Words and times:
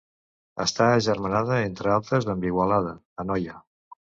Està 0.63 0.87
agermanada 0.93 1.59
entre 1.67 1.93
altres 1.99 2.27
amb 2.35 2.51
Igualada, 2.53 2.99
Anoia. 3.25 3.61